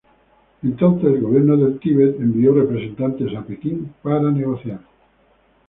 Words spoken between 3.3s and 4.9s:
a Pekín para negociar.